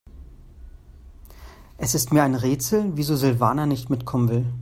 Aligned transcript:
Es 1.77 1.93
ist 1.93 2.11
mir 2.11 2.23
ein 2.23 2.33
Rätsel, 2.33 2.85
wieso 2.95 3.15
Silvana 3.15 3.67
nicht 3.67 3.91
mitkommen 3.91 4.29
will. 4.29 4.45